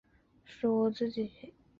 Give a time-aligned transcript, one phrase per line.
[0.45, 1.53] 双方关系呈现紧张态势。